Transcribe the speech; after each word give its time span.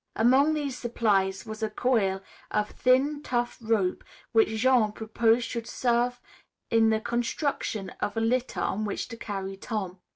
Among 0.15 0.55
these 0.55 0.75
supplies 0.75 1.45
was 1.45 1.61
a 1.61 1.69
coil 1.69 2.21
of 2.49 2.71
thin, 2.71 3.21
tough 3.21 3.59
rope 3.61 4.03
which 4.31 4.47
Jean 4.49 4.93
proposed 4.93 5.43
should 5.47 5.67
serve 5.67 6.19
in 6.71 6.89
the 6.89 6.99
construction 6.99 7.91
of 7.99 8.17
a 8.17 8.19
litter 8.21 8.61
on 8.61 8.83
which 8.83 9.09
to 9.09 9.15
carry 9.17 9.57
Tom. 9.57 9.99